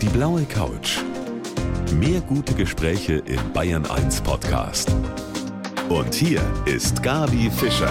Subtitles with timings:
[0.00, 0.98] Die blaue Couch.
[1.98, 4.94] Mehr gute Gespräche im Bayern 1 Podcast.
[5.88, 7.90] Und hier ist Gabi Fischer.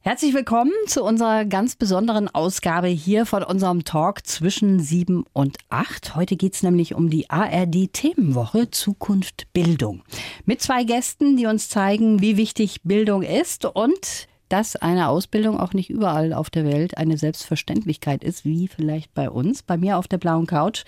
[0.00, 6.16] Herzlich willkommen zu unserer ganz besonderen Ausgabe hier von unserem Talk zwischen sieben und acht.
[6.16, 10.02] Heute geht es nämlich um die ARD-Themenwoche Zukunft Bildung.
[10.44, 15.72] Mit zwei Gästen, die uns zeigen, wie wichtig Bildung ist und dass eine Ausbildung auch
[15.72, 20.06] nicht überall auf der Welt eine Selbstverständlichkeit ist, wie vielleicht bei uns, bei mir auf
[20.06, 20.84] der blauen Couch.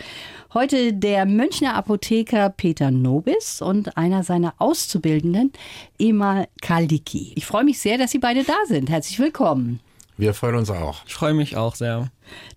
[0.55, 5.53] Heute der Münchner Apotheker Peter Nobis und einer seiner Auszubildenden,
[5.99, 7.33] Emal Kaldiki.
[7.35, 8.89] Ich freue mich sehr, dass Sie beide da sind.
[8.89, 9.81] Herzlich willkommen.
[10.19, 11.03] Wir freuen uns auch.
[11.07, 12.11] Ich freue mich auch sehr.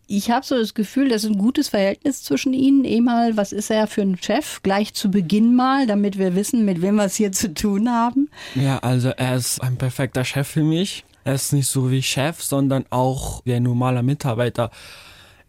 [0.08, 2.86] Ich habe so das Gefühl, das ist ein gutes Verhältnis zwischen Ihnen.
[2.86, 4.62] Emal, was ist er für ein Chef?
[4.64, 8.30] Gleich zu Beginn mal, damit wir wissen, mit wem wir es hier zu tun haben.
[8.56, 11.04] Ja, also er ist ein perfekter Chef für mich.
[11.26, 14.72] Er ist nicht so wie Chef, sondern auch wie ein normaler Mitarbeiter.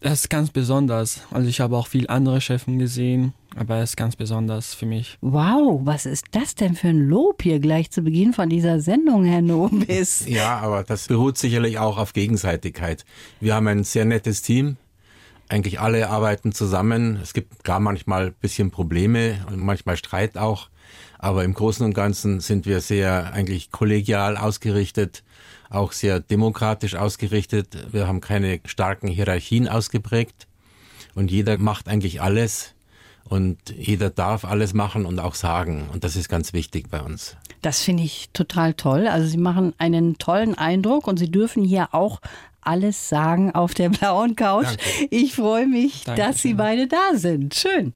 [0.00, 1.20] Das ist ganz besonders.
[1.30, 5.18] Also ich habe auch viel andere Chefen gesehen, aber er ist ganz besonders für mich.
[5.20, 9.24] Wow, was ist das denn für ein Lob hier gleich zu Beginn von dieser Sendung,
[9.24, 10.24] Herr Nobis?
[10.30, 13.04] Ja, aber das beruht sicherlich auch auf Gegenseitigkeit.
[13.40, 14.76] Wir haben ein sehr nettes Team.
[15.48, 17.18] Eigentlich alle arbeiten zusammen.
[17.20, 20.68] Es gibt klar manchmal ein bisschen Probleme und manchmal Streit auch.
[21.18, 25.24] Aber im Großen und Ganzen sind wir sehr eigentlich kollegial ausgerichtet,
[25.68, 27.88] auch sehr demokratisch ausgerichtet.
[27.92, 30.46] Wir haben keine starken Hierarchien ausgeprägt
[31.14, 32.74] und jeder macht eigentlich alles
[33.30, 35.88] und jeder darf alles machen und auch sagen.
[35.92, 37.36] Und das ist ganz wichtig bei uns.
[37.62, 39.06] Das finde ich total toll.
[39.06, 42.20] Also Sie machen einen tollen Eindruck und Sie dürfen hier auch
[42.60, 44.66] alles sagen auf der blauen Couch.
[44.66, 44.82] Danke.
[45.10, 47.54] Ich freue mich, Danke dass Sie beide da sind.
[47.54, 47.94] Schön.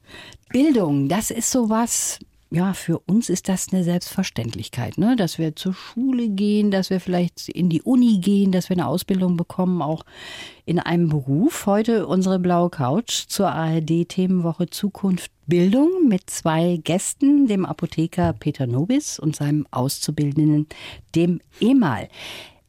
[0.50, 2.20] Bildung, das ist sowas.
[2.50, 5.16] Ja, für uns ist das eine Selbstverständlichkeit, ne?
[5.16, 8.86] dass wir zur Schule gehen, dass wir vielleicht in die Uni gehen, dass wir eine
[8.86, 10.04] Ausbildung bekommen, auch
[10.64, 11.66] in einem Beruf.
[11.66, 19.18] Heute unsere blaue Couch zur ARD-Themenwoche Zukunft Bildung mit zwei Gästen, dem Apotheker Peter Nobis
[19.18, 20.66] und seinem Auszubildenden,
[21.14, 22.08] dem Emal.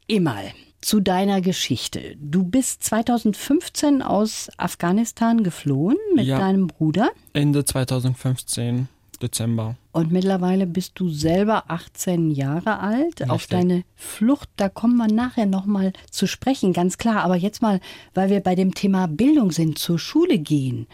[0.08, 2.16] Emal, zu deiner Geschichte.
[2.20, 6.40] Du bist 2015 aus Afghanistan geflohen mit Ja.
[6.40, 8.88] deinem Bruder Ende 2015,
[9.28, 9.76] Dezember.
[9.92, 13.24] und mittlerweile bist du selber 18 Jahre alt.
[13.30, 13.50] Auf Richtig.
[13.50, 17.24] deine Flucht, da kommen wir nachher nochmal zu sprechen, ganz klar.
[17.24, 17.80] Aber jetzt mal,
[18.14, 20.88] weil wir bei dem Thema Bildung sind, zur Schule gehen.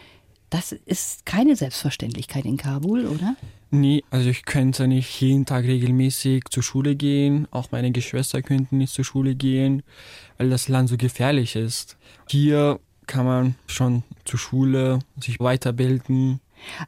[0.50, 3.36] Das ist keine Selbstverständlichkeit in Kabul, oder?
[3.70, 7.48] Nee, also ich könnte nicht jeden Tag regelmäßig zur Schule gehen.
[7.52, 9.82] Auch meine Geschwister könnten nicht zur Schule gehen,
[10.38, 11.96] weil das Land so gefährlich ist.
[12.28, 16.42] Hier kann man schon zur Schule sich weiterbilden.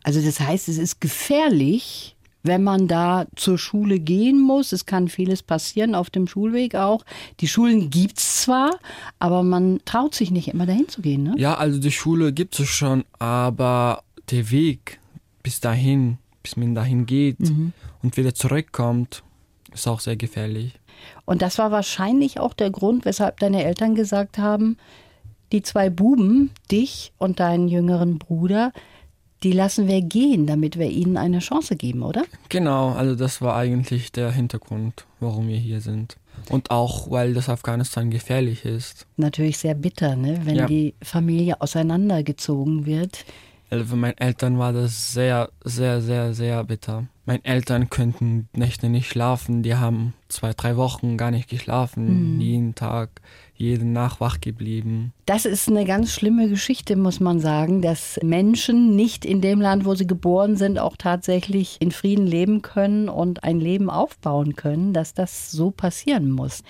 [0.03, 4.73] Also das heißt, es ist gefährlich, wenn man da zur Schule gehen muss.
[4.73, 7.03] Es kann vieles passieren auf dem Schulweg auch.
[7.39, 8.71] Die Schulen gibt's zwar,
[9.19, 11.35] aber man traut sich nicht immer dahin zu gehen, ne?
[11.37, 14.99] Ja, also die Schule gibt es schon, aber der Weg
[15.41, 17.37] bis dahin, bis man dahin geht
[18.01, 19.23] und wieder zurückkommt,
[19.73, 20.73] ist auch sehr gefährlich.
[21.25, 24.77] Und das war wahrscheinlich auch der Grund, weshalb deine Eltern gesagt haben,
[25.51, 28.71] die zwei Buben, dich und deinen jüngeren Bruder,
[29.43, 32.23] die lassen wir gehen, damit wir ihnen eine Chance geben, oder?
[32.49, 36.17] Genau, also das war eigentlich der Hintergrund, warum wir hier sind.
[36.49, 39.05] Und auch, weil das Afghanistan gefährlich ist.
[39.17, 40.41] Natürlich sehr bitter, ne?
[40.43, 40.65] wenn Ja.
[40.65, 43.25] die Familie auseinandergezogen wird.
[43.69, 47.07] Also für meine Eltern war das sehr, sehr, sehr, sehr bitter.
[47.25, 49.63] Meine Eltern könnten Nächte nicht schlafen.
[49.63, 52.39] Die haben zwei, drei Wochen gar nicht geschlafen.
[52.39, 53.09] Jeden Tag,
[53.55, 55.13] jede Nacht wach geblieben.
[55.25, 59.85] Das ist eine ganz schlimme Geschichte, muss man sagen, dass Menschen nicht in dem Land,
[59.85, 64.93] wo sie geboren sind, auch tatsächlich in Frieden leben können und ein Leben aufbauen können,
[64.93, 66.63] dass das so passieren muss.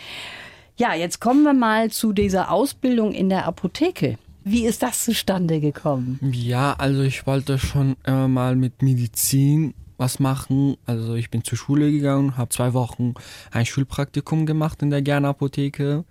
[0.75, 4.17] Ja, jetzt kommen wir mal zu dieser Ausbildung in der Apotheke.
[4.43, 6.19] Wie ist das zustande gekommen?
[6.33, 10.75] Ja, also ich wollte schon immer mal mit Medizin was machen.
[10.85, 13.13] Also ich bin zur Schule gegangen, habe zwei Wochen
[13.51, 16.03] ein Schulpraktikum gemacht in der Gernapotheke.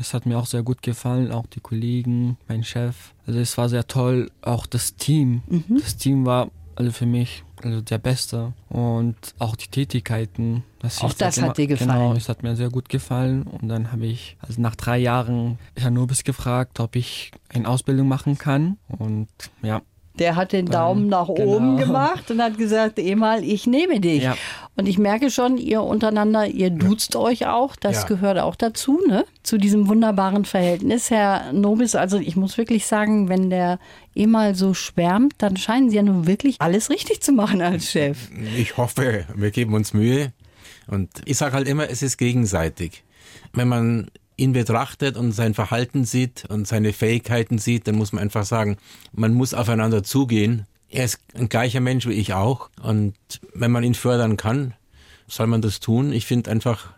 [0.00, 3.12] Das hat mir auch sehr gut gefallen, auch die Kollegen, mein Chef.
[3.26, 5.42] Also es war sehr toll, auch das Team.
[5.68, 10.62] Das Team war also für mich also der Beste und auch die Tätigkeiten.
[10.78, 11.90] dass Auch das immer- hat dir gefallen?
[11.90, 15.58] Genau, es hat mir sehr gut gefallen und dann habe ich also nach drei Jahren
[15.76, 19.28] Herrn Nobis gefragt, ob ich eine Ausbildung machen kann und
[19.60, 19.82] ja,
[20.18, 21.56] Der hat den Dann- Daumen nach genau.
[21.56, 24.22] oben gemacht und hat gesagt, Emal, ich nehme dich.
[24.22, 24.34] Ja.
[24.80, 27.76] Und ich merke schon, ihr untereinander, ihr duzt euch auch.
[27.76, 28.04] Das Ja.
[28.04, 29.26] gehört auch dazu, ne?
[29.42, 31.10] Zu diesem wunderbaren Verhältnis.
[31.10, 33.78] Herr Nobis, also ich muss wirklich sagen, wenn der
[34.14, 38.30] Emal so schwärmt, dann scheinen Sie ja nun wirklich alles richtig zu machen als Chef.
[38.56, 40.32] Ich hoffe, wir geben uns Mühe.
[40.86, 43.04] Und ich sage halt immer, es ist gegenseitig.
[43.52, 48.22] Wenn man ihn betrachtet und sein Verhalten sieht und seine Fähigkeiten sieht, dann muss man
[48.22, 48.78] einfach sagen,
[49.12, 50.64] man muss aufeinander zugehen.
[50.90, 52.68] Er ist ein gleicher Mensch wie ich auch.
[52.82, 53.14] Und
[53.54, 54.74] wenn man ihn fördern kann,
[55.28, 56.12] soll man das tun.
[56.12, 56.92] Ich finde einfach,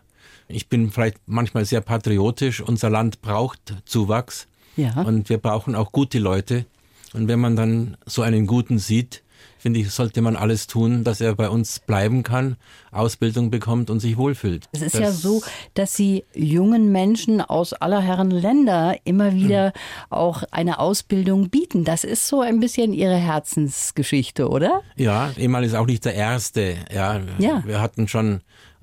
[0.47, 2.61] ich bin vielleicht manchmal sehr patriotisch.
[2.61, 4.47] Unser Land braucht Zuwachs.
[4.75, 5.01] Ja.
[5.01, 6.65] Und wir brauchen auch gute Leute.
[7.13, 9.22] Und wenn man dann so einen guten sieht,
[9.63, 12.57] finde ich, sollte man alles tun, dass er bei uns bleiben kann,
[12.91, 14.67] Ausbildung bekommt und sich wohlfühlt.
[14.73, 15.41] Es ist das ja so,
[15.73, 19.71] dass Sie jungen Menschen aus aller Herren Länder immer wieder mhm.
[20.09, 21.85] auch eine Ausbildung bieten.
[21.85, 24.81] Das ist so ein bisschen Ihre Herzensgeschichte, oder?
[24.97, 26.75] Ja, Emal ist auch nicht der Erste.
[26.93, 27.63] Ja, ja.
[27.65, 28.41] wir hatten schon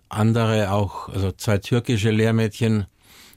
[0.09, 2.87] andere, auch also zwei türkische Lehrmädchen,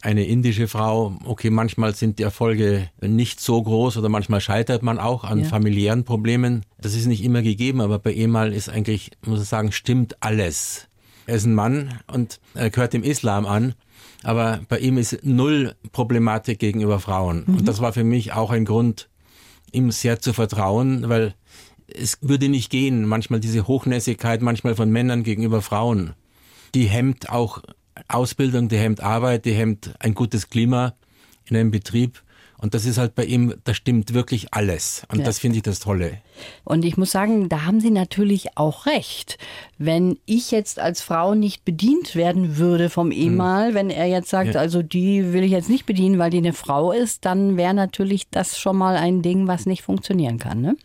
[0.03, 4.99] eine indische Frau, okay, manchmal sind die Erfolge nicht so groß oder manchmal scheitert man
[4.99, 5.45] auch an ja.
[5.45, 6.63] familiären Problemen.
[6.77, 10.89] Das ist nicht immer gegeben, aber bei Emal ist eigentlich, muss ich sagen, stimmt alles.
[11.25, 13.75] Er ist ein Mann und er gehört dem Islam an,
[14.23, 17.45] aber bei ihm ist null Problematik gegenüber Frauen.
[17.47, 17.57] Mhm.
[17.59, 19.07] Und das war für mich auch ein Grund,
[19.71, 21.33] ihm sehr zu vertrauen, weil
[21.87, 26.13] es würde nicht gehen, manchmal diese Hochnäsigkeit, manchmal von Männern gegenüber Frauen,
[26.75, 27.61] die hemmt auch
[28.07, 30.95] Ausbildung, die hemmt Arbeit, die hemmt ein gutes Klima
[31.45, 32.21] in einem Betrieb.
[32.63, 35.03] Und das ist halt bei ihm, da stimmt wirklich alles.
[35.11, 35.25] Und ja.
[35.25, 36.19] das finde ich das Tolle.
[36.63, 39.37] Und ich muss sagen, da haben Sie natürlich auch recht.
[39.77, 43.75] Wenn ich jetzt als Frau nicht bedient werden würde vom Emal, hm.
[43.75, 44.61] wenn er jetzt sagt, ja.
[44.61, 48.29] also die will ich jetzt nicht bedienen, weil die eine Frau ist, dann wäre natürlich
[48.29, 50.61] das schon mal ein Ding, was nicht funktionieren kann.
[50.61, 50.77] Ne?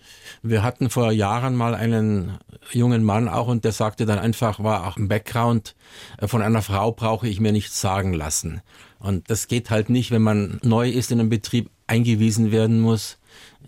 [0.42, 2.38] Wir hatten vor Jahren mal einen
[2.72, 5.76] jungen Mann auch und der sagte dann einfach, war auch im Background,
[6.20, 8.62] äh, von einer Frau brauche ich mir nichts sagen lassen.
[8.98, 13.18] Und das geht halt nicht, wenn man neu ist in einem Betrieb, eingewiesen werden muss,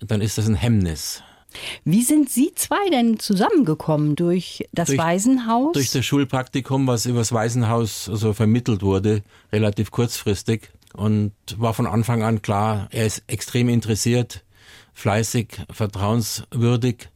[0.00, 1.22] dann ist das ein Hemmnis.
[1.84, 4.14] Wie sind Sie zwei denn zusammengekommen?
[4.14, 5.72] Durch das durch, Waisenhaus?
[5.72, 9.22] Durch das Schulpraktikum, was über das Waisenhaus so vermittelt wurde,
[9.52, 10.70] relativ kurzfristig.
[10.92, 14.44] Und war von Anfang an klar, er ist extrem interessiert,
[14.92, 17.08] fleißig, vertrauenswürdig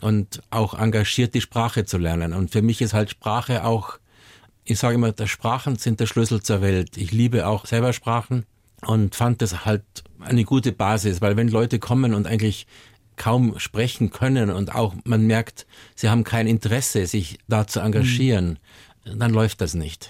[0.00, 2.32] und auch engagiert, die Sprache zu lernen.
[2.32, 3.98] Und für mich ist halt Sprache auch,
[4.70, 6.96] ich sage immer, der Sprachen sind der Schlüssel zur Welt.
[6.96, 8.46] Ich liebe auch selber Sprachen
[8.86, 9.82] und fand das halt
[10.20, 12.68] eine gute Basis, weil wenn Leute kommen und eigentlich
[13.16, 18.60] kaum sprechen können und auch man merkt, sie haben kein Interesse, sich da zu engagieren,
[19.04, 19.18] mhm.
[19.18, 20.08] dann läuft das nicht.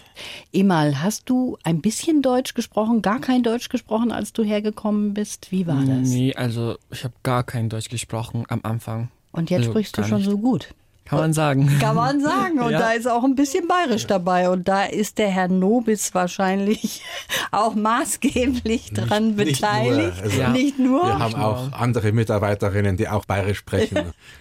[0.53, 5.51] Emal, hast du ein bisschen Deutsch gesprochen, gar kein Deutsch gesprochen, als du hergekommen bist?
[5.51, 6.09] Wie war das?
[6.09, 9.11] Nee, also ich habe gar kein Deutsch gesprochen am Anfang.
[9.33, 10.31] Und jetzt also sprichst du schon nicht.
[10.31, 10.75] so gut.
[11.11, 11.79] Kann man sagen.
[11.81, 12.61] Kann man sagen.
[12.61, 12.79] Und ja.
[12.79, 14.49] da ist auch ein bisschen bayerisch dabei.
[14.49, 17.03] Und da ist der Herr Nobis wahrscheinlich
[17.51, 20.25] auch maßgeblich dran nicht, beteiligt.
[20.25, 20.45] Nicht nur.
[20.45, 21.05] Also nicht nur.
[21.05, 23.97] Wir haben auch andere Mitarbeiterinnen, die auch bayerisch sprechen.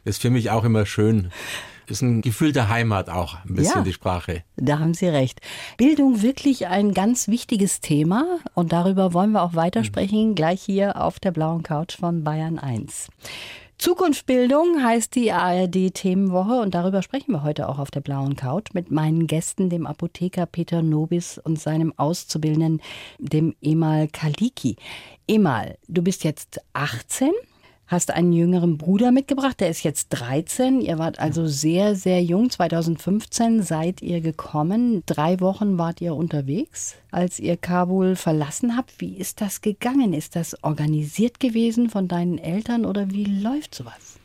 [0.05, 1.31] Das ist für mich auch immer schön.
[1.87, 4.43] Ist ein Gefühl der Heimat auch, ein bisschen ja, die Sprache.
[4.57, 5.41] Da haben Sie recht.
[5.77, 10.35] Bildung wirklich ein ganz wichtiges Thema und darüber wollen wir auch weitersprechen, mhm.
[10.35, 13.09] gleich hier auf der blauen Couch von Bayern 1.
[13.79, 18.91] Zukunftsbildung heißt die ARD-Themenwoche und darüber sprechen wir heute auch auf der blauen Couch mit
[18.91, 22.81] meinen Gästen, dem Apotheker Peter Nobis und seinem Auszubildenden,
[23.19, 24.75] dem Emal Kaliki.
[25.29, 27.31] Emal, du bist jetzt 18
[27.89, 30.79] hast einen jüngeren Bruder mitgebracht, der ist jetzt 13.
[30.79, 32.49] Ihr wart also sehr, sehr jung.
[32.49, 35.01] 2015 seid ihr gekommen.
[35.07, 39.01] Drei Wochen wart ihr unterwegs, als ihr Kabul verlassen habt.
[39.01, 40.13] Wie ist das gegangen?
[40.13, 44.19] Ist das organisiert gewesen von deinen Eltern oder wie läuft sowas?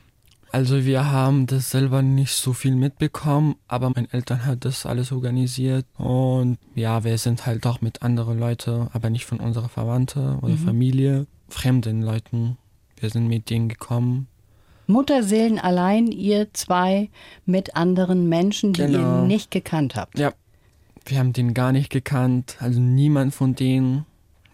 [0.52, 5.10] Also wir haben das selber nicht so viel mitbekommen, aber meine Eltern hat das alles
[5.10, 10.38] organisiert und ja, wir sind halt auch mit anderen Leuten, aber nicht von unserer Verwandte
[10.42, 10.58] oder mhm.
[10.58, 12.56] Familie, fremden Leuten
[12.98, 14.28] wir sind mit denen gekommen.
[14.86, 17.08] Mutterseelen allein, ihr zwei
[17.46, 19.22] mit anderen Menschen, die genau.
[19.22, 20.18] ihr nicht gekannt habt.
[20.18, 20.32] Ja,
[21.06, 24.06] wir haben den gar nicht gekannt, also niemand von denen.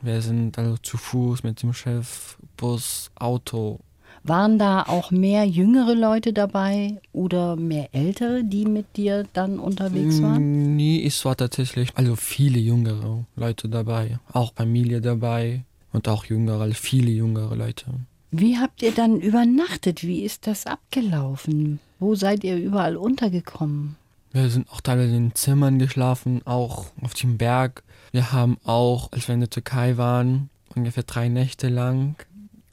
[0.02, 3.80] Wir sind also zu Fuß mit dem Chef, Bus, Auto.
[4.22, 10.20] Waren da auch mehr jüngere Leute dabei oder mehr ältere, die mit dir dann unterwegs
[10.20, 10.76] waren?
[10.76, 16.60] Nee, es war tatsächlich also viele jüngere Leute dabei, auch Familie dabei und auch jüngere,
[16.60, 17.86] also viele jüngere Leute.
[18.30, 20.02] Wie habt ihr dann übernachtet?
[20.04, 21.80] Wie ist das abgelaufen?
[21.98, 23.96] Wo seid ihr überall untergekommen?
[24.32, 27.82] Wir sind auch teilweise in Zimmern geschlafen, auch auf dem Berg.
[28.12, 32.14] Wir haben auch, als wir in der Türkei waren, ungefähr drei Nächte lang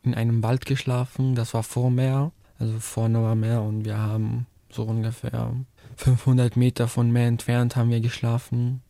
[0.04, 1.34] in einem Wald geschlafen.
[1.34, 5.52] Das war vor Meer, also vorne war Meer und wir haben so ungefähr
[5.96, 8.82] 500 Meter von Meer entfernt haben wir geschlafen.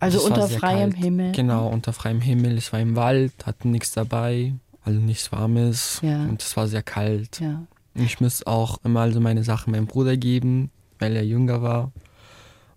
[0.00, 1.04] Also unter freiem kalt.
[1.04, 1.32] Himmel?
[1.32, 2.58] Genau, unter freiem Himmel.
[2.58, 4.54] Es war im Wald, hatten nichts dabei
[4.88, 6.22] also nichts Warmes ja.
[6.24, 7.40] und es war sehr kalt.
[7.40, 7.62] Ja.
[7.94, 11.92] Ich muss auch immer also meine Sachen meinem Bruder geben, weil er jünger war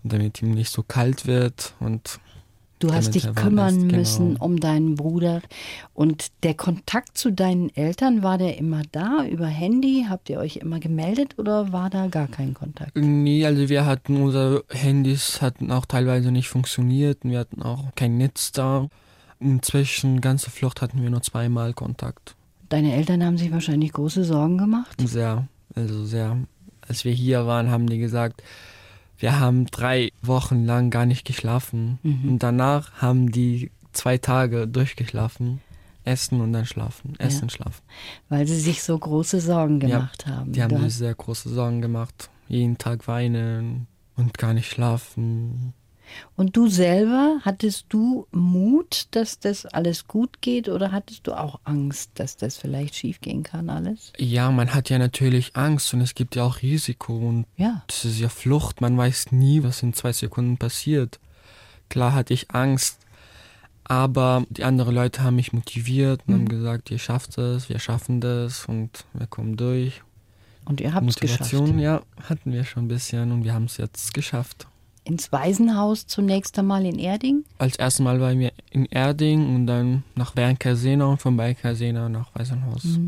[0.04, 2.20] und damit ihm nicht so kalt wird und
[2.80, 3.98] Du hast dich kümmern genau.
[3.98, 5.44] müssen um deinen Bruder.
[5.94, 10.08] Und der Kontakt zu deinen Eltern, war der immer da über Handy?
[10.10, 12.96] Habt ihr euch immer gemeldet oder war da gar kein Kontakt?
[12.96, 17.24] Nee, also wir hatten unsere Handys hatten auch teilweise nicht funktioniert.
[17.24, 18.88] und Wir hatten auch kein Netz da.
[19.42, 22.36] Inzwischen, ganze Flucht hatten wir nur zweimal Kontakt.
[22.70, 25.02] Deine Eltern haben sich wahrscheinlich große Sorgen gemacht.
[25.04, 26.38] Sehr, also sehr.
[26.88, 28.44] Als wir hier waren, haben die gesagt,
[29.18, 32.00] wir haben drei Wochen lang gar nicht geschlafen.
[32.04, 35.62] Und danach haben die zwei Tage durchgeschlafen.
[36.04, 37.14] Essen und dann schlafen.
[37.20, 37.82] Essen, schlafen.
[38.30, 40.52] Weil sie sich so große Sorgen gemacht haben.
[40.52, 42.30] Die haben sich sehr große Sorgen gemacht.
[42.48, 45.74] Jeden Tag weinen und gar nicht schlafen.
[46.36, 51.60] Und du selber, hattest du Mut, dass das alles gut geht oder hattest du auch
[51.64, 54.14] Angst, dass das vielleicht schiefgehen kann alles?
[54.18, 57.84] Ja, man hat ja natürlich Angst und es gibt ja auch Risiko und Ja.
[57.88, 58.82] das ist ja Flucht.
[58.82, 61.20] Man weiß nie, was in zwei Sekunden passiert.
[61.90, 63.00] Klar hatte ich Angst,
[63.84, 68.22] aber die anderen Leute haben mich motiviert und haben gesagt, ihr schafft es, wir schaffen
[68.22, 70.02] das und wir kommen durch.
[70.64, 71.52] Und ihr habt es geschafft.
[71.52, 74.68] Motivation, ja, hatten wir schon ein bisschen und wir haben es jetzt geschafft.
[75.04, 77.44] Ins Waisenhaus zunächst einmal in Erding.
[77.58, 82.34] Als erstes Mal waren wir in Erding und dann nach Bernkasena und von Bernkasena nach
[82.36, 83.00] Weißenhaus.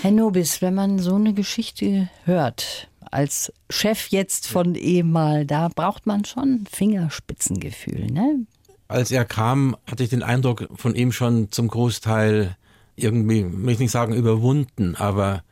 [0.00, 6.06] Herr Nobis, wenn man so eine Geschichte hört, als Chef jetzt von Emal, da braucht
[6.06, 8.46] man schon Fingerspitzengefühl, ne?
[8.86, 12.56] Als er kam, hatte ich den Eindruck von ihm schon zum Großteil
[12.96, 15.42] irgendwie, will ich nicht sagen überwunden, aber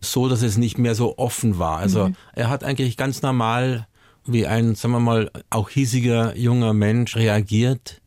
[0.00, 1.78] so, dass es nicht mehr so offen war.
[1.78, 3.86] Also er hat eigentlich ganz normal
[4.26, 8.00] wie ein, sagen wir mal, auch hiesiger junger Mensch reagiert.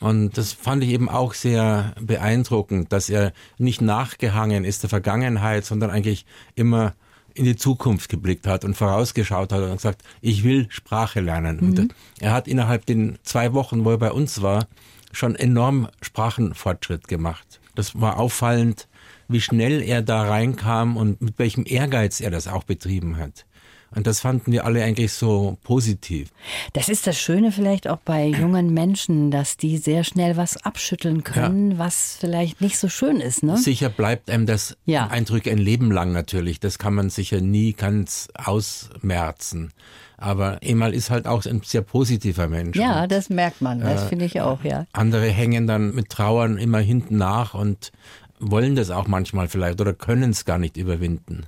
[0.00, 5.64] Und das fand ich eben auch sehr beeindruckend, dass er nicht nachgehangen ist der Vergangenheit,
[5.64, 6.94] sondern eigentlich immer
[7.34, 11.58] in die Zukunft geblickt hat und vorausgeschaut hat und gesagt, ich will Sprache lernen.
[11.58, 14.68] Und er hat innerhalb den zwei Wochen, wo er bei uns war,
[15.12, 17.60] schon enorm Sprachenfortschritt gemacht.
[17.74, 18.88] Das war auffallend,
[19.28, 23.46] wie schnell er da reinkam und mit welchem Ehrgeiz er das auch betrieben hat.
[23.94, 26.30] Und das fanden wir alle eigentlich so positiv.
[26.72, 31.22] Das ist das Schöne vielleicht auch bei jungen Menschen, dass die sehr schnell was abschütteln
[31.24, 33.56] können, was vielleicht nicht so schön ist, ne?
[33.56, 35.06] Sicher bleibt einem das Ja.
[35.08, 36.60] Eindrücke ein Leben lang natürlich.
[36.60, 39.72] Das kann man sicher nie ganz ausmerzen.
[40.16, 42.76] Aber Emal ist halt auch ein sehr positiver Mensch.
[42.76, 44.86] Ja, Und das merkt man, das finde ich auch, ja.
[44.92, 47.92] andere hängen dann mit Trauern immer hinten nach und
[48.38, 51.46] wollen das auch manchmal vielleicht oder können es gar nicht überwinden.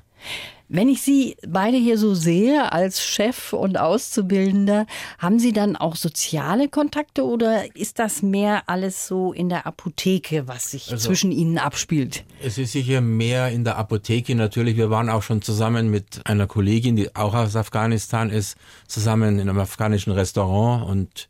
[0.69, 4.87] Wenn ich Sie beide hier so sehe, als Chef und Auszubildender,
[5.19, 10.49] haben Sie dann auch soziale Kontakte oder ist das mehr alles so in der Apotheke,
[10.49, 12.25] was sich Also zwischen Ihnen abspielt?
[12.43, 14.77] Es ist sicher mehr in der Apotheke natürlich.
[14.77, 18.57] Wir waren auch schon zusammen mit einer Kollegin, die auch aus Afghanistan ist,
[18.89, 21.29] zusammen in einem afghanischen Restaurant und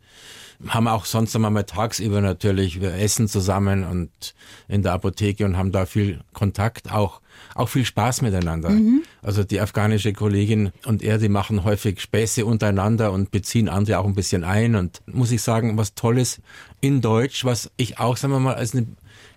[0.68, 4.34] haben auch sonst einmal mal tagsüber natürlich, wir essen zusammen und
[4.68, 7.20] in der Apotheke und haben da viel Kontakt, auch,
[7.54, 8.70] auch viel Spaß miteinander.
[9.22, 14.06] Also die afghanische Kollegin und er, die machen häufig Späße untereinander und beziehen andere auch
[14.06, 16.40] ein bisschen ein und muss ich sagen, was Tolles
[16.80, 18.86] in Deutsch, was ich auch, sagen wir mal, als eine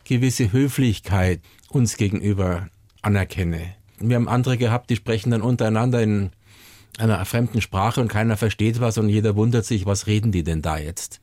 [0.05, 2.67] gewisse Höflichkeit uns gegenüber
[3.01, 3.75] anerkenne.
[3.99, 6.31] Wir haben andere gehabt, die sprechen dann untereinander in
[6.98, 10.62] einer fremden Sprache und keiner versteht was und jeder wundert sich, was reden die denn
[10.62, 11.22] da jetzt?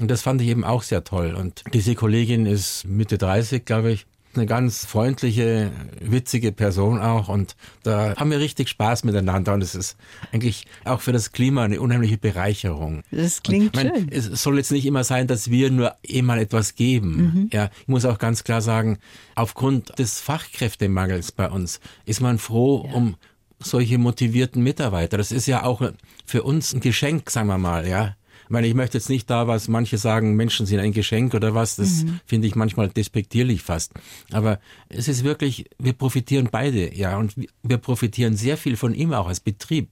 [0.00, 1.34] Und das fand ich eben auch sehr toll.
[1.34, 4.06] Und diese Kollegin ist Mitte 30, glaube ich.
[4.34, 7.28] Eine ganz freundliche, witzige Person auch.
[7.28, 9.54] Und da haben wir richtig Spaß miteinander.
[9.54, 9.96] Und es ist
[10.32, 13.02] eigentlich auch für das Klima eine unheimliche Bereicherung.
[13.10, 14.08] Das klingt Und, schön.
[14.10, 17.48] Es soll jetzt nicht immer sein, dass wir nur eh mal etwas geben.
[17.52, 18.98] Ja, ich muss auch ganz klar sagen,
[19.34, 23.16] aufgrund des Fachkräftemangels bei uns ist man froh um
[23.60, 25.16] solche motivierten Mitarbeiter.
[25.18, 25.82] Das ist ja auch
[26.24, 28.14] für uns ein Geschenk, sagen wir mal, ja.
[28.44, 31.54] Ich meine, ich möchte jetzt nicht da, was manche sagen, Menschen sind ein Geschenk oder
[31.54, 33.92] was, das finde ich manchmal despektierlich fast.
[34.32, 39.12] Aber es ist wirklich, wir profitieren beide, ja, und wir profitieren sehr viel von ihm
[39.12, 39.90] auch als Betrieb.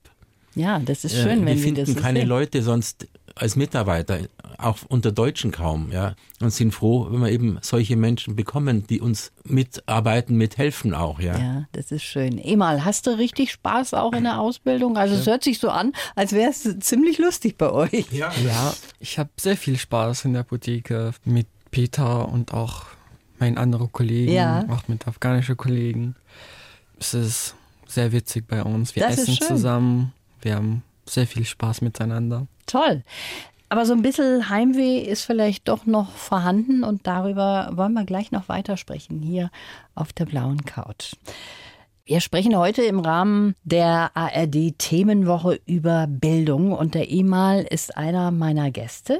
[0.55, 2.29] Ja, das ist Äh, schön, wenn wir Sie finden das so keine sehen.
[2.29, 4.19] Leute sonst als Mitarbeiter,
[4.57, 8.99] auch unter Deutschen kaum, ja, und sind froh, wenn wir eben solche Menschen bekommen, die
[9.01, 11.37] uns mitarbeiten, mithelfen auch, ja.
[11.37, 12.37] Ja, das ist schön.
[12.37, 14.97] Emal, hast du richtig Spaß auch in der Ausbildung?
[14.97, 18.05] Also es hört sich so an, als wäre es ziemlich lustig bei euch.
[18.11, 18.31] Ja.
[18.45, 22.85] Ja, ich habe sehr viel Spaß in der Apotheke mit Peter und auch
[23.39, 24.65] meinen anderen Kollegen, Ja.
[24.69, 26.15] auch mit afghanischen Kollegen.
[26.99, 28.95] Es ist sehr witzig bei uns.
[28.95, 32.47] Wir Das essen zusammen, wir haben sehr viel Spaß miteinander.
[32.67, 33.03] Toll.
[33.69, 38.31] Aber so ein bisschen Heimweh ist vielleicht doch noch vorhanden und darüber wollen wir gleich
[38.31, 39.49] noch weitersprechen hier
[39.93, 41.15] auf der blauen Couch.
[42.05, 48.31] Wir sprechen heute im Rahmen der ARD Themenwoche über Bildung und der Emal ist einer
[48.31, 49.19] meiner Gäste.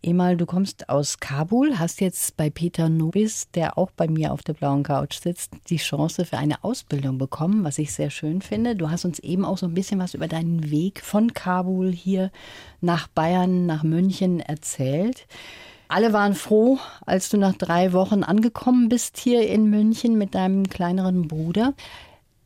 [0.00, 4.42] Emal, du kommst aus Kabul, hast jetzt bei Peter Nobis, der auch bei mir auf
[4.42, 8.76] der blauen Couch sitzt, die Chance für eine Ausbildung bekommen, was ich sehr schön finde.
[8.76, 12.30] Du hast uns eben auch so ein bisschen was über deinen Weg von Kabul hier
[12.80, 15.26] nach Bayern, nach München erzählt.
[15.88, 20.68] Alle waren froh, als du nach drei Wochen angekommen bist hier in München mit deinem
[20.68, 21.74] kleineren Bruder.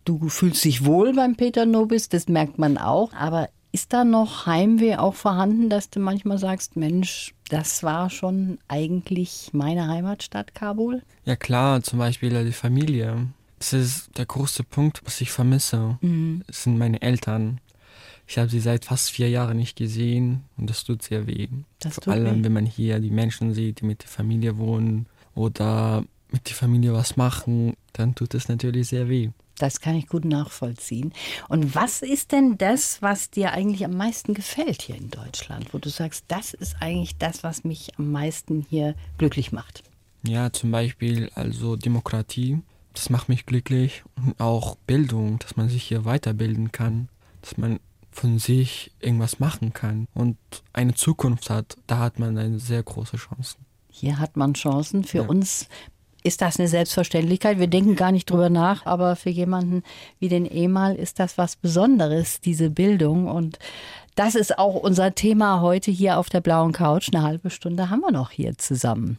[0.07, 4.47] Du fühlst dich wohl beim Peter Nobis, das merkt man auch, aber ist da noch
[4.47, 11.03] Heimweh auch vorhanden, dass du manchmal sagst, Mensch, das war schon eigentlich meine Heimatstadt Kabul?
[11.27, 13.29] Ja klar, zum Beispiel die Familie.
[13.59, 15.99] Das ist der große Punkt, was ich vermisse.
[16.01, 16.43] Mhm.
[16.47, 17.61] Das sind meine Eltern.
[18.27, 21.49] Ich habe sie seit fast vier Jahren nicht gesehen und das tut sehr weh.
[21.81, 22.45] Das Vor allem, weh.
[22.45, 26.95] wenn man hier die Menschen sieht, die mit der Familie wohnen oder mit der Familie
[26.95, 29.29] was machen, dann tut es natürlich sehr weh.
[29.59, 31.13] Das kann ich gut nachvollziehen.
[31.49, 35.79] Und was ist denn das, was dir eigentlich am meisten gefällt hier in Deutschland, wo
[35.79, 39.83] du sagst, das ist eigentlich das, was mich am meisten hier glücklich macht?
[40.27, 42.61] Ja, zum Beispiel also Demokratie.
[42.95, 47.09] Das macht mich glücklich und auch Bildung, dass man sich hier weiterbilden kann,
[47.41, 47.81] dass man
[48.11, 50.37] von sich irgendwas machen kann und
[50.73, 51.77] eine Zukunft hat.
[51.87, 53.57] Da hat man eine sehr große Chance.
[53.91, 55.05] Hier hat man Chancen.
[55.05, 55.25] Für ja.
[55.25, 55.69] uns
[56.23, 57.59] ist das eine Selbstverständlichkeit.
[57.59, 59.83] Wir denken gar nicht drüber nach, aber für jemanden
[60.19, 63.27] wie den Emal ist das was Besonderes, diese Bildung.
[63.27, 63.59] Und
[64.15, 67.09] das ist auch unser Thema heute hier auf der blauen Couch.
[67.13, 69.19] Eine halbe Stunde haben wir noch hier zusammen.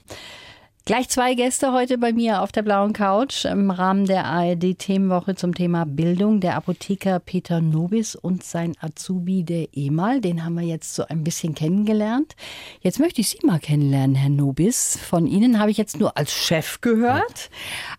[0.86, 5.56] Gleich zwei Gäste heute bei mir auf der blauen Couch im Rahmen der ARD-Themenwoche zum
[5.56, 6.42] Thema Bildung.
[6.42, 10.20] Der Apotheker Peter Nobis und sein Azubi, der Emal.
[10.20, 12.36] Den haben wir jetzt so ein bisschen kennengelernt.
[12.82, 15.00] Jetzt möchte ich Sie mal kennenlernen, Herr Nobis.
[15.02, 17.50] Von Ihnen habe ich jetzt nur als Chef gehört.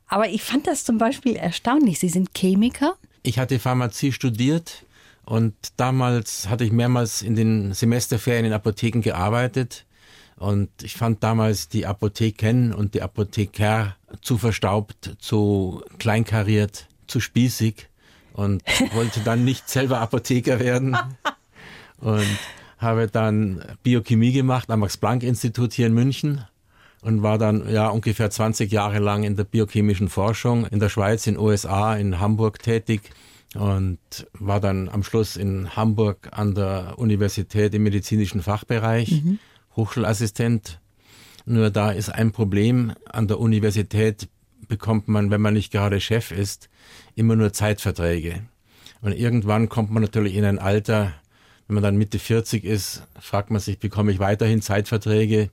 [0.07, 1.99] Aber ich fand das zum Beispiel erstaunlich.
[2.01, 2.97] Sie sind Chemiker.
[3.23, 4.85] Ich hatte Pharmazie studiert
[5.25, 9.87] und damals hatte ich mehrmals in den Semesterferien in Apotheken gearbeitet
[10.37, 17.89] und ich fand damals die Apotheken und die Apotheker zu verstaubt, zu kleinkariert, zu spießig
[18.33, 18.63] und
[18.95, 20.97] wollte dann nicht selber Apotheker werden.
[21.99, 22.27] Und
[22.77, 26.45] habe dann Biochemie gemacht am Max-Planck-Institut hier in München
[27.01, 31.27] und war dann ja ungefähr 20 Jahre lang in der biochemischen Forschung in der Schweiz,
[31.27, 33.11] in den USA, in Hamburg tätig
[33.55, 33.99] und
[34.35, 39.23] war dann am Schluss in Hamburg an der Universität im medizinischen Fachbereich.
[39.23, 39.39] Mhm
[39.77, 40.81] Hochschulassistent.
[41.47, 42.93] Nur da ist ein Problem.
[43.05, 44.29] An der Universität
[44.69, 46.69] bekommt man, wenn man nicht gerade Chef ist,
[47.15, 48.43] immer nur Zeitverträge.
[49.01, 51.13] Und irgendwann kommt man natürlich in ein Alter,
[51.67, 55.51] wenn man dann Mitte 40 ist, fragt man sich, bekomme ich weiterhin Zeitverträge?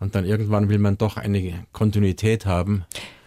[0.00, 2.84] Und dann irgendwann will man doch eine Kontinuität haben.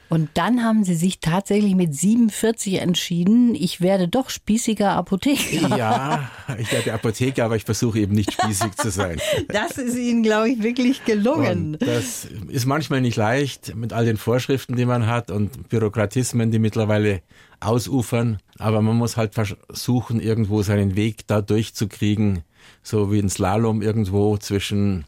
[0.08, 5.76] Und dann haben Sie sich tatsächlich mit 47 entschieden, ich werde doch spießiger Apotheker.
[5.78, 9.20] Ja, ich werde Apotheker, aber ich versuche eben nicht spießig zu sein.
[9.48, 11.74] Das ist Ihnen, glaube ich, wirklich gelungen.
[11.74, 16.52] Und das ist manchmal nicht leicht mit all den Vorschriften, die man hat und Bürokratismen,
[16.52, 17.22] die mittlerweile
[17.60, 18.40] ausufern.
[18.58, 22.44] Aber man muss halt versuchen, irgendwo seinen Weg da durchzukriegen,
[22.84, 25.06] so wie ein Slalom irgendwo zwischen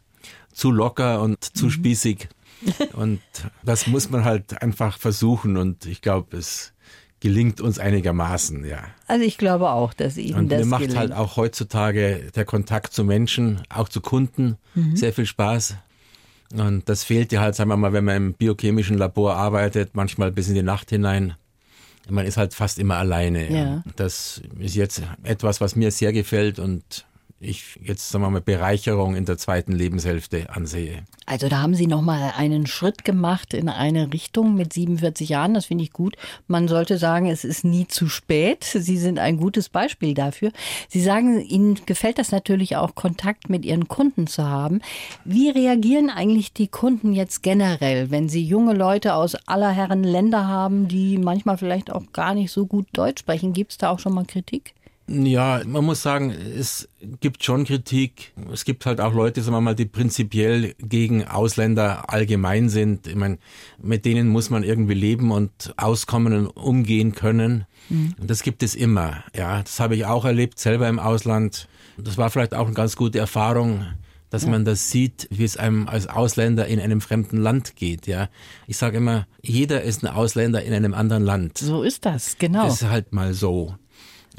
[0.52, 1.70] zu locker und zu mhm.
[1.70, 2.28] spießig.
[2.94, 3.20] Und
[3.62, 6.72] das muss man halt einfach versuchen und ich glaube, es
[7.20, 8.84] gelingt uns einigermaßen, ja.
[9.06, 10.98] Also ich glaube auch, dass Ihnen und das mir macht gelingt.
[10.98, 14.96] halt auch heutzutage der Kontakt zu Menschen, auch zu Kunden, mhm.
[14.96, 15.76] sehr viel Spaß.
[16.52, 20.32] Und das fehlt ja halt, sagen wir mal, wenn man im biochemischen Labor arbeitet, manchmal
[20.32, 21.34] bis in die Nacht hinein.
[22.08, 23.52] Man ist halt fast immer alleine.
[23.52, 23.84] Ja.
[23.96, 27.04] Das ist jetzt etwas, was mir sehr gefällt und
[27.40, 31.04] ich jetzt sagen wir mal Bereicherung in der zweiten Lebenshälfte ansehe.
[31.24, 35.54] Also da haben Sie noch mal einen Schritt gemacht in eine Richtung mit 47 Jahren.
[35.54, 36.16] Das finde ich gut.
[36.48, 38.64] Man sollte sagen, es ist nie zu spät.
[38.64, 40.52] Sie sind ein gutes Beispiel dafür.
[40.88, 44.80] Sie sagen, Ihnen gefällt das natürlich auch, Kontakt mit Ihren Kunden zu haben.
[45.24, 50.48] Wie reagieren eigentlich die Kunden jetzt generell, wenn Sie junge Leute aus aller Herren Länder
[50.48, 53.52] haben, die manchmal vielleicht auch gar nicht so gut Deutsch sprechen?
[53.52, 54.74] Gibt es da auch schon mal Kritik?
[55.08, 56.86] Ja, man muss sagen, es
[57.20, 58.32] gibt schon Kritik.
[58.52, 63.06] Es gibt halt auch Leute, sagen wir mal, die prinzipiell gegen Ausländer allgemein sind.
[63.06, 63.38] Ich meine,
[63.82, 67.64] mit denen muss man irgendwie leben und auskommen und umgehen können.
[67.88, 68.16] Mhm.
[68.20, 69.24] Das gibt es immer.
[69.34, 71.68] Ja, das habe ich auch erlebt, selber im Ausland.
[71.96, 73.86] Das war vielleicht auch eine ganz gute Erfahrung,
[74.28, 74.50] dass ja.
[74.50, 78.06] man das sieht, wie es einem als Ausländer in einem fremden Land geht.
[78.06, 78.28] Ja,
[78.66, 81.56] ich sage immer, jeder ist ein Ausländer in einem anderen Land.
[81.56, 82.64] So ist das, genau.
[82.66, 83.74] Das ist halt mal so.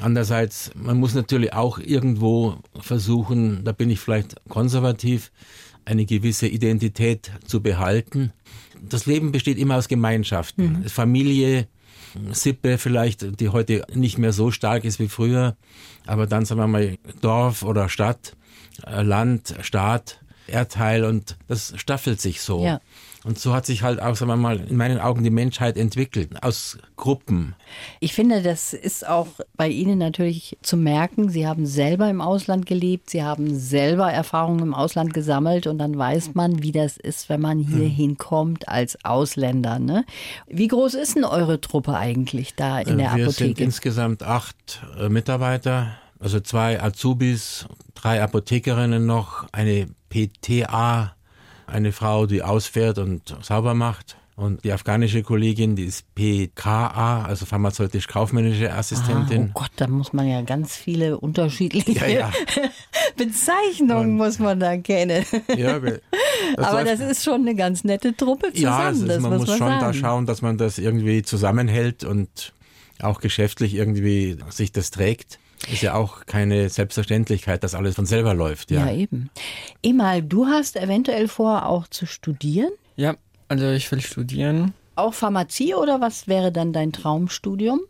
[0.00, 5.30] Andererseits, man muss natürlich auch irgendwo versuchen, da bin ich vielleicht konservativ,
[5.84, 8.32] eine gewisse Identität zu behalten.
[8.80, 10.80] Das Leben besteht immer aus Gemeinschaften.
[10.80, 10.88] Mhm.
[10.88, 11.68] Familie,
[12.32, 15.56] Sippe vielleicht, die heute nicht mehr so stark ist wie früher,
[16.06, 18.36] aber dann sagen wir mal Dorf oder Stadt,
[18.86, 20.20] äh, Land, Staat.
[20.50, 22.64] Erdteil und das staffelt sich so.
[22.64, 22.80] Ja.
[23.22, 26.42] Und so hat sich halt auch, sagen wir mal, in meinen Augen die Menschheit entwickelt,
[26.42, 27.54] aus Gruppen.
[28.00, 31.28] Ich finde, das ist auch bei Ihnen natürlich zu merken.
[31.28, 35.98] Sie haben selber im Ausland gelebt, Sie haben selber Erfahrungen im Ausland gesammelt und dann
[35.98, 37.90] weiß man, wie das ist, wenn man hier Hm.
[37.90, 39.78] hinkommt als Ausländer.
[39.78, 40.06] Ne?
[40.46, 43.64] Wie groß ist denn eure Truppe eigentlich da in der Äh, Wir sind Apotheke?
[43.64, 51.14] insgesamt acht äh, Mitarbeiter, also zwei Azubis, drei Apothekerinnen noch, eine PTA,
[51.70, 54.16] eine Frau, die ausfährt und sauber macht.
[54.36, 59.50] Und die afghanische Kollegin, die ist PKA, also pharmazeutisch-kaufmännische Ah, Assistentin.
[59.54, 62.32] oh Gott, da muss man ja ganz viele unterschiedliche Ja, ja.
[63.16, 65.24] Bezeichnungen muss man da kennen.
[65.56, 66.00] ja, das
[66.56, 68.62] Aber das ist schon eine ganz nette Truppe zusammen.
[68.78, 69.80] Ja, es ist, das man muss man schon sagen.
[69.80, 72.54] da schauen, dass man das irgendwie zusammenhält und
[73.00, 75.38] auch geschäftlich irgendwie sich das trägt.
[75.68, 78.70] Ist ja auch keine Selbstverständlichkeit, dass alles von selber läuft.
[78.70, 78.86] Ja.
[78.86, 79.30] Ja, eben.
[79.82, 82.70] Emal, du hast eventuell vor, auch zu studieren?
[82.96, 83.16] Ja,
[83.48, 84.72] also ich will studieren.
[84.96, 87.80] Auch Pharmazie oder was wäre dann dein Traumstudium?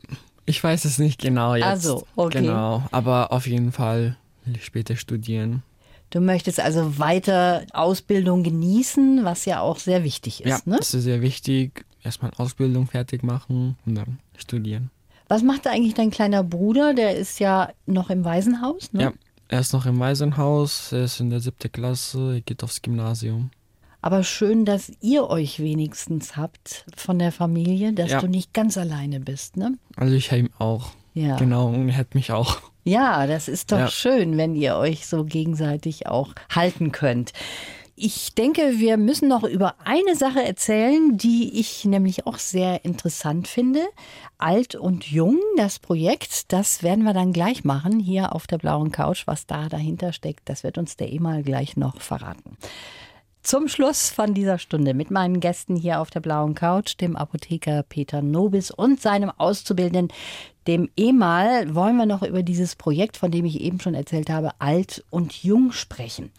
[0.47, 1.67] Ich weiß es nicht genau jetzt.
[1.67, 2.41] Ach so, okay.
[2.41, 5.63] Genau, aber auf jeden Fall will ich später studieren.
[6.11, 10.49] Du möchtest also weiter Ausbildung genießen, was ja auch sehr wichtig ist.
[10.49, 10.77] ja, ne?
[10.79, 11.85] das ist sehr wichtig.
[12.03, 14.91] Erstmal Ausbildung fertig machen und dann studieren.
[15.31, 16.93] Was macht eigentlich dein kleiner Bruder?
[16.93, 18.93] Der ist ja noch im Waisenhaus.
[18.93, 19.03] Ne?
[19.05, 19.13] Ja,
[19.47, 23.51] er ist noch im Waisenhaus, er ist in der siebten Klasse, er geht aufs Gymnasium.
[24.03, 28.21] Aber schön, dass ihr euch wenigstens habt von der Familie, dass Ja.
[28.21, 29.57] du nicht ganz alleine bist.
[29.57, 29.79] Ne?
[29.95, 30.91] Also ich habe ihn auch.
[31.15, 31.37] Ja.
[31.37, 32.61] Genau, und er hat mich auch.
[32.83, 33.89] Ja, das ist doch Ja.
[33.89, 37.33] schön, wenn ihr euch so gegenseitig auch halten könnt.
[38.03, 43.47] Ich denke, wir müssen noch über eine Sache erzählen, die ich nämlich auch sehr interessant
[43.47, 43.83] finde.
[44.39, 48.91] Alt und Jung, das Projekt, das werden wir dann gleich machen, hier auf der blauen
[48.91, 49.27] Couch.
[49.27, 52.57] Was da dahinter steckt, das wird uns der Emal gleich noch verraten.
[53.43, 57.83] Zum Schluss von dieser Stunde mit meinen Gästen hier auf der blauen Couch, dem Apotheker
[57.83, 60.09] Peter Nobis und seinem Auszubildenden,
[60.67, 64.53] dem Emal, wollen wir noch über dieses Projekt, von dem ich eben schon erzählt habe,
[64.59, 66.33] Alt und Jung sprechen.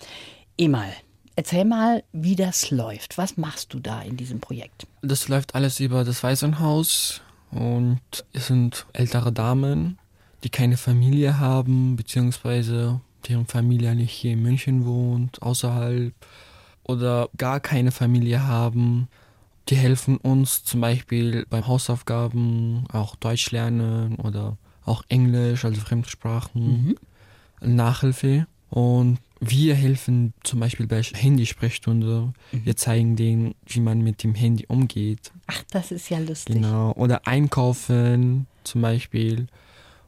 [0.58, 0.91] Emal,
[1.41, 3.17] erzähl mal, wie das läuft.
[3.17, 4.86] Was machst du da in diesem Projekt?
[5.01, 7.99] Das läuft alles über das Waisenhaus und
[8.32, 9.97] es sind ältere Damen,
[10.43, 16.13] die keine Familie haben, beziehungsweise deren Familie nicht hier in München wohnt, außerhalb
[16.84, 19.08] oder gar keine Familie haben.
[19.69, 26.99] Die helfen uns zum Beispiel beim Hausaufgaben, auch Deutsch lernen oder auch Englisch, also Fremdsprachen,
[27.62, 28.45] Nachhilfe.
[28.69, 32.32] Und wir helfen zum Beispiel bei Handysprechstunde.
[32.51, 35.32] Wir zeigen denen, wie man mit dem Handy umgeht.
[35.47, 36.56] Ach, das ist ja lustig.
[36.56, 36.91] Genau.
[36.93, 39.47] Oder einkaufen zum Beispiel.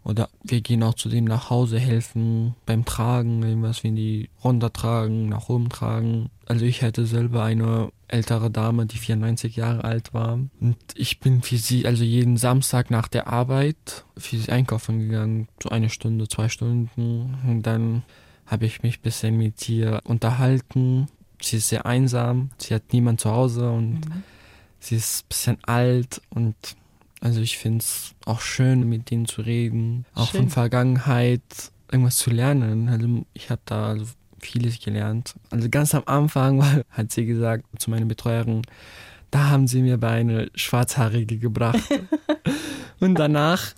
[0.04, 5.30] Oder wir gehen auch zu denen nach Hause helfen beim Tragen, irgendwas, wenn die runtertragen,
[5.30, 6.30] nach oben tragen.
[6.46, 10.34] Also ich hatte selber eine ältere Dame, die 94 Jahre alt war.
[10.60, 15.48] Und ich bin für sie, also jeden Samstag nach der Arbeit, für sie einkaufen gegangen.
[15.62, 17.38] So eine Stunde, zwei Stunden.
[17.48, 18.04] Und dann
[18.46, 21.08] habe ich mich ein bisschen mit ihr unterhalten.
[21.42, 24.02] Sie ist sehr einsam, sie hat niemand zu Hause und
[24.80, 26.56] sie ist ein bisschen alt und
[27.24, 30.42] also ich finde es auch schön, mit denen zu reden, auch Schön.
[30.42, 31.42] von Vergangenheit
[31.90, 32.90] irgendwas zu lernen.
[32.90, 34.08] Also ich habe da also
[34.40, 35.34] vieles gelernt.
[35.50, 38.64] Also ganz am Anfang war, hat sie gesagt zu meiner Betreuerin,
[39.32, 41.80] da haben sie mir bei eine Schwarzhaarige gebracht.
[43.00, 43.74] und danach,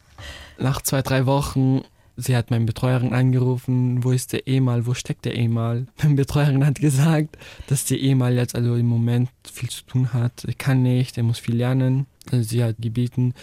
[0.57, 1.81] nach zwei, drei Wochen,
[2.17, 5.87] sie hat meine Betreuerin angerufen, wo ist der Emal, wo steckt der Emal?
[6.01, 10.43] Meine Betreuerin hat gesagt, dass der Emal jetzt also im Moment viel zu tun hat.
[10.45, 12.05] Er kann nicht, er muss viel lernen.
[12.31, 13.33] Also sie hat gebeten,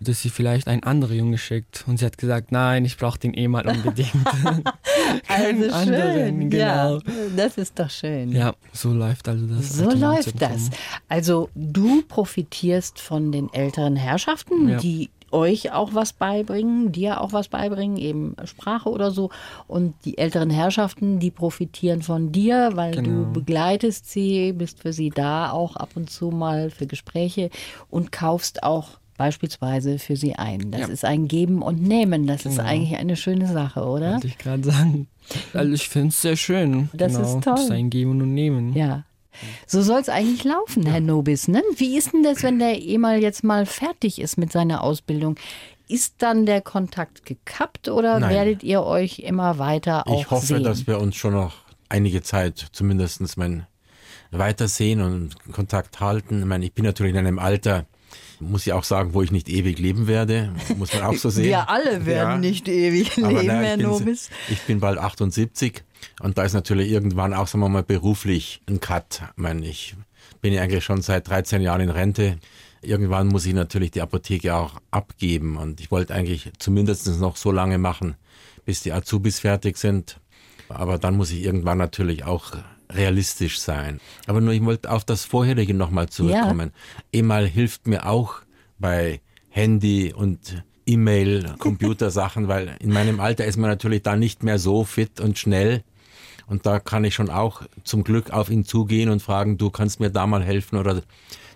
[0.00, 1.84] dass sie vielleicht einen anderen Junge schickt.
[1.86, 4.12] Und sie hat gesagt, nein, ich brauche den Emal unbedingt.
[5.26, 6.50] Keinen Also anderen, schön.
[6.50, 6.96] genau.
[6.98, 7.00] Ja,
[7.36, 8.32] das ist doch schön.
[8.32, 9.76] Ja, so läuft also das.
[9.76, 10.70] So läuft das.
[11.08, 14.78] Also du profitierst von den älteren Herrschaften, Ja.
[14.78, 19.30] die euch auch was beibringen, dir auch was beibringen, eben Sprache oder so.
[19.66, 23.30] Und die älteren Herrschaften, die profitieren von dir, weil du Genau.
[23.32, 27.50] begleitest sie, bist für sie da, auch ab und zu mal für Gespräche
[27.90, 30.70] und kaufst auch beispielsweise für sie ein.
[30.70, 30.86] Das Ja.
[30.88, 32.26] ist ein Geben und Nehmen.
[32.26, 32.68] Das ist Genau.
[32.68, 34.12] eigentlich eine schöne Sache, oder?
[34.14, 35.06] Wollte ich gerade sagen.
[35.52, 36.88] Also ich finde es sehr schön.
[36.92, 37.24] Das genau.
[37.24, 37.54] ist toll.
[37.54, 38.72] Das ist ein Geben und Nehmen.
[38.74, 39.04] Ja.
[39.66, 41.48] So soll es eigentlich laufen, Herr Nobis.
[41.48, 41.62] Ne?
[41.76, 45.36] Wie ist denn das, wenn der Emal jetzt mal fertig ist mit seiner Ausbildung?
[45.88, 48.30] Ist dann der Kontakt gekappt oder Nein.
[48.30, 50.64] werdet ihr euch immer weiter auch Ich hoffe, sehen?
[50.64, 51.54] dass wir uns schon noch
[51.88, 53.66] einige Zeit zumindest mein,
[54.30, 56.40] weitersehen und Kontakt halten.
[56.40, 57.86] Ich meine, ich bin natürlich in einem Alter,
[58.48, 61.44] Muss ich auch sagen, wo ich nicht ewig leben werde, muss man auch so sehen.
[61.48, 62.38] Wir alle werden ja.
[62.38, 64.30] nicht ewig leben, na, Herr Nobis.
[64.48, 65.82] Ich bin bald 78
[66.20, 69.22] und da ist natürlich irgendwann auch, sagen wir mal, beruflich ein Cut.
[69.22, 69.96] Ich meine, ich
[70.40, 72.38] bin ja eigentlich schon seit 13 Jahren in Rente.
[72.82, 77.50] Irgendwann muss ich natürlich die Apotheke auch abgeben und ich wollte eigentlich zumindest noch so
[77.50, 78.14] lange machen,
[78.64, 80.20] bis die Azubis fertig sind.
[80.68, 82.52] Aber dann muss ich irgendwann natürlich auch
[82.92, 84.00] realistisch sein.
[84.26, 86.72] Aber nur, ich wollte auf das Vorherige nochmal zurückkommen.
[86.74, 87.20] Ja.
[87.20, 88.36] E-Mail hilft mir auch
[88.78, 89.20] bei
[89.50, 94.84] Handy und E-Mail, Computersachen, weil in meinem Alter ist man natürlich da nicht mehr so
[94.84, 95.82] fit und schnell.
[96.46, 100.00] Und da kann ich schon auch zum Glück auf ihn zugehen und fragen, du kannst
[100.00, 101.02] mir da mal helfen oder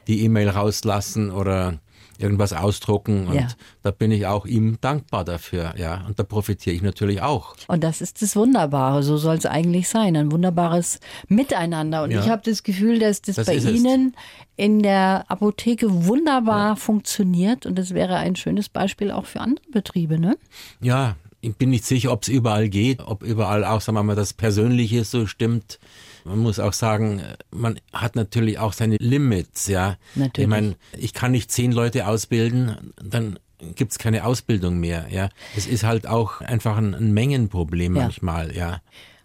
[0.06, 1.78] die E-Mail rauslassen oder
[2.18, 3.48] irgendwas ausdrucken und ja.
[3.82, 6.04] da bin ich auch ihm dankbar dafür, ja.
[6.06, 7.54] Und da profitiere ich natürlich auch.
[7.68, 12.02] Und das ist das Wunderbare, so soll es eigentlich sein, ein wunderbares Miteinander.
[12.02, 12.20] Und ja.
[12.20, 14.14] ich habe das Gefühl, dass das, das bei Ihnen
[14.56, 16.76] in der Apotheke wunderbar ja.
[16.76, 20.36] funktioniert und das wäre ein schönes Beispiel auch für andere Betriebe, ne?
[20.80, 24.16] Ja, ich bin nicht sicher, ob es überall geht, ob überall auch, sagen wir mal,
[24.16, 25.78] das Persönliche so stimmt.
[26.24, 29.96] Man muss auch sagen, man hat natürlich auch seine Limits, ja.
[30.14, 30.44] Natürlich.
[30.44, 33.38] Ich meine, ich kann nicht zehn Leute ausbilden, dann
[33.74, 35.30] gibt es keine Ausbildung mehr, ja.
[35.56, 38.02] Es ist halt auch einfach ein, ein Mengenproblem ja.
[38.02, 38.80] manchmal, ja.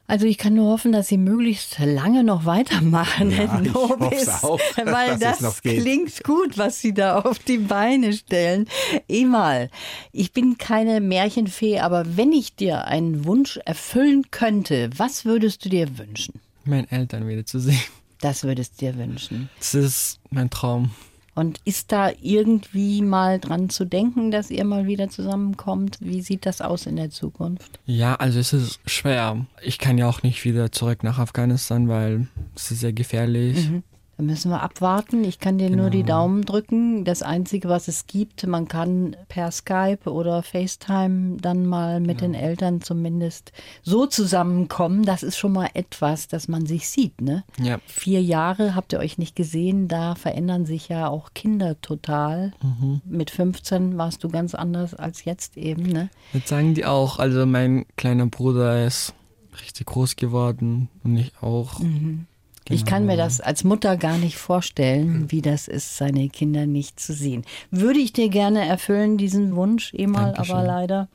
[0.05, 4.59] Also ich kann nur hoffen, dass Sie möglichst lange noch weitermachen, ja, Herr Nobis, auch,
[4.85, 8.67] weil das klingt gut, was Sie da auf die Beine stellen.
[9.07, 9.69] Emal,
[10.11, 15.69] ich bin keine Märchenfee, aber wenn ich dir einen Wunsch erfüllen könnte, was würdest du
[15.69, 16.42] dir wünschen?
[16.63, 17.79] Meine Eltern wieder zu sehen.
[18.21, 19.49] Das würdest du dir wünschen.
[19.59, 20.91] Das ist mein Traum.
[21.35, 25.97] Und ist da irgendwie mal dran zu denken, dass ihr mal wieder zusammenkommt?
[25.99, 27.79] Wie sieht das aus in der Zukunft?
[27.85, 29.45] Ja, also es ist schwer.
[29.63, 33.69] Ich kann ja auch nicht wieder zurück nach Afghanistan, weil es ist sehr gefährlich.
[33.69, 33.83] Mhm.
[34.17, 35.23] Da müssen wir abwarten.
[35.23, 35.83] Ich kann dir genau.
[35.83, 36.19] nur die genau.
[36.19, 37.03] Daumen drücken.
[37.03, 42.33] Das Einzige, was es gibt, man kann per Skype oder FaceTime dann mal mit genau.
[42.33, 45.03] den Eltern zumindest so zusammenkommen.
[45.03, 47.21] Das ist schon mal etwas, dass man sich sieht.
[47.21, 47.43] Ne?
[47.59, 47.79] Ja.
[47.87, 49.87] Vier Jahre habt ihr euch nicht gesehen.
[49.87, 52.53] Da verändern sich ja auch Kinder total.
[52.61, 53.01] Mhm.
[53.05, 55.83] Mit 15 warst du ganz anders als jetzt eben.
[55.83, 56.09] Ne?
[56.33, 57.17] Jetzt sagen die auch.
[57.17, 59.15] Also mein kleiner Bruder ist
[59.59, 61.79] richtig groß geworden und ich auch.
[61.79, 62.27] Mhm.
[62.65, 62.75] Genau.
[62.75, 66.99] Ich kann mir das als Mutter gar nicht vorstellen, wie das ist, seine Kinder nicht
[66.99, 67.43] zu sehen.
[67.71, 71.07] Würde ich dir gerne erfüllen, diesen Wunsch, emal, aber leider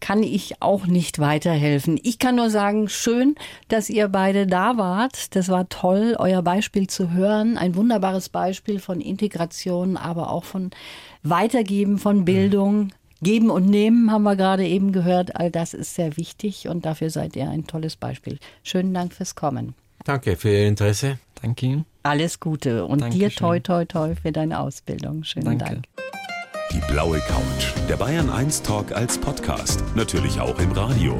[0.00, 2.00] kann ich auch nicht weiterhelfen.
[2.02, 3.36] Ich kann nur sagen, schön,
[3.68, 5.36] dass ihr beide da wart.
[5.36, 7.58] Das war toll, euer Beispiel zu hören.
[7.58, 10.70] Ein wunderbares Beispiel von Integration, aber auch von
[11.22, 12.92] Weitergeben von Bildung.
[13.22, 15.36] Geben und nehmen haben wir gerade eben gehört.
[15.36, 18.38] All das ist sehr wichtig und dafür seid ihr ein tolles Beispiel.
[18.62, 19.74] Schönen Dank fürs Kommen.
[20.04, 21.18] Danke für Ihr Interesse.
[21.42, 21.86] Danke Ihnen.
[22.02, 23.28] Alles Gute und Dankeschön.
[23.28, 25.24] dir toi toi toi für deine Ausbildung.
[25.24, 25.64] Schönen Danke.
[25.64, 25.84] Dank.
[26.72, 27.72] Die blaue Couch.
[27.88, 29.82] Der Bayern 1 Talk als Podcast.
[29.96, 31.18] Natürlich auch im Radio.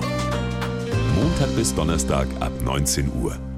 [1.16, 3.49] Montag bis Donnerstag ab 19 Uhr.